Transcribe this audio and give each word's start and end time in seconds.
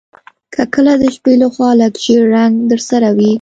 که 0.53 0.63
کله 0.73 0.93
د 1.01 1.03
شپې 1.15 1.33
لخوا 1.41 1.69
لږ 1.81 1.93
ژیړ 2.03 2.23
رنګ 2.35 2.53
درسره 2.71 3.09
وي 3.17 3.29